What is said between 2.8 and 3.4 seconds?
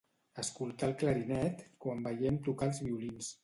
violins.